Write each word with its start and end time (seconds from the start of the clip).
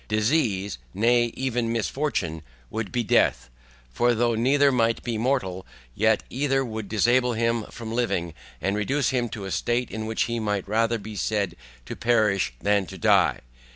Disease, 0.07 0.79
nay 0.95 1.25
even 1.35 1.71
misfortune 1.71 2.41
would 2.71 2.91
be 2.91 3.03
death, 3.03 3.51
for 3.93 4.15
though 4.15 4.33
neither 4.33 4.71
might 4.71 5.03
be 5.03 5.15
mortal, 5.15 5.63
yet 5.93 6.23
either 6.31 6.65
would 6.65 6.89
disable 6.89 7.33
him 7.33 7.65
from 7.65 7.91
living, 7.93 8.33
and 8.59 8.75
reduce 8.75 9.09
him 9.09 9.29
to 9.29 9.45
a 9.45 9.51
state 9.51 9.91
in 9.91 10.07
which 10.07 10.23
he 10.23 10.39
might 10.39 10.67
rather 10.67 10.97
be 10.97 11.15
said 11.15 11.55
to 11.85 11.95
perish 11.95 12.51
than 12.59 12.87
to 12.87 12.97
die. 12.97 13.41